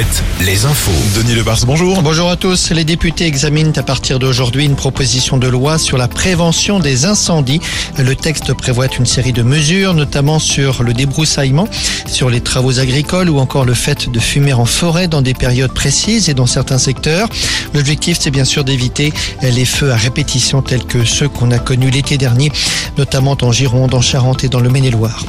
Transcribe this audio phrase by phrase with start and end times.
[0.00, 0.90] 7, les infos.
[1.14, 1.34] Denis
[1.66, 2.00] bonjour.
[2.00, 2.70] Bonjour à tous.
[2.70, 7.60] Les députés examinent à partir d'aujourd'hui une proposition de loi sur la prévention des incendies.
[7.98, 11.68] Le texte prévoit une série de mesures, notamment sur le débroussaillement,
[12.06, 15.74] sur les travaux agricoles ou encore le fait de fumer en forêt dans des périodes
[15.74, 17.28] précises et dans certains secteurs.
[17.74, 19.12] L'objectif, c'est bien sûr d'éviter
[19.42, 22.50] les feux à répétition tels que ceux qu'on a connus l'été dernier,
[22.96, 25.26] notamment en Gironde, en Charente et dans le Maine-et-Loire.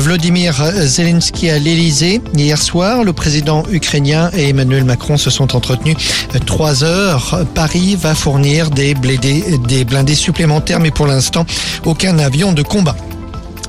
[0.00, 2.22] Vladimir Zelensky à l'Elysée.
[2.34, 5.96] Hier soir, le président ukrainien et Emmanuel Macron se sont entretenus
[6.46, 7.44] trois heures.
[7.54, 11.44] Paris va fournir des blindés, des blindés supplémentaires, mais pour l'instant,
[11.84, 12.96] aucun avion de combat.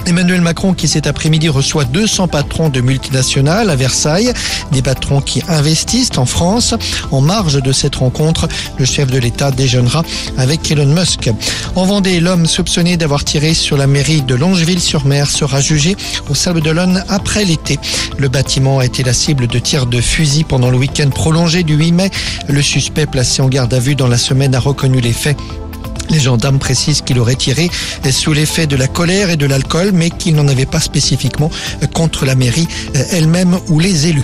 [0.06, 4.34] Emmanuel Macron qui cet après-midi reçoit 200 patrons de multinationales à Versailles,
[4.72, 6.74] des patrons qui investissent en France.
[7.12, 10.04] En marge de cette rencontre, le chef de l'État déjeunera
[10.38, 11.30] avec Elon Musk.
[11.76, 15.96] En Vendée, l'homme soupçonné d'avoir tiré sur la mairie de Longeville-sur-Mer sera jugé
[16.30, 17.80] au Sable d'Olonne après l'été.
[18.18, 21.76] Le bâtiment a été la cible de tirs de fusil pendant le week-end prolongé du
[21.76, 22.12] 8 mai.
[22.48, 25.38] Le suspect placé en garde à vue dans la semaine a reconnu les faits.
[26.14, 27.72] Les gendarmes précisent qu'il aurait tiré
[28.12, 31.50] sous l'effet de la colère et de l'alcool, mais qu'il n'en avait pas spécifiquement
[31.92, 32.68] contre la mairie
[33.12, 34.24] elle-même ou les élus.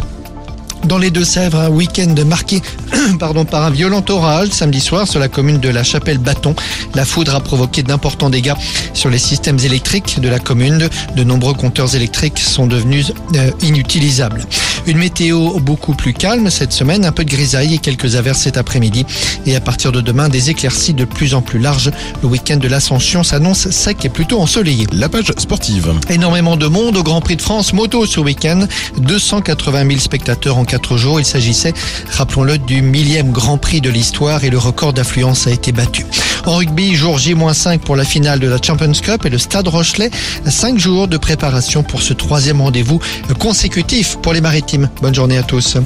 [0.86, 2.62] Dans les Deux-Sèvres, un week-end marqué
[3.20, 6.56] pardon, par un violent orage samedi soir sur la commune de la Chapelle-Bâton.
[6.96, 8.54] La foudre a provoqué d'importants dégâts
[8.94, 10.90] sur les systèmes électriques de la commune.
[11.16, 14.46] De nombreux compteurs électriques sont devenus euh, inutilisables.
[14.88, 18.58] Une météo beaucoup plus calme cette semaine, un peu de grisaille et quelques averses cet
[18.58, 19.06] après-midi.
[19.46, 21.92] Et à partir de demain, des éclaircies de plus en plus larges.
[22.22, 24.88] Le week-end de l'Ascension s'annonce sec et plutôt ensoleillé.
[24.94, 25.94] La page sportive.
[26.10, 28.66] Énormément de monde au Grand Prix de France moto ce week-end.
[28.98, 31.20] 280 000 spectateurs en quatre jours.
[31.20, 31.74] Il s'agissait,
[32.18, 36.06] rappelons-le, du millième Grand Prix de l'histoire et le record d'affluence a été battu.
[36.46, 40.12] En rugby, jour J-5 pour la finale de la Champions Cup et le Stade Rochelet.
[40.48, 43.00] Cinq jours de préparation pour ce troisième rendez-vous
[43.40, 44.90] consécutif pour les maritimes.
[45.02, 45.78] Bonne journée à tous.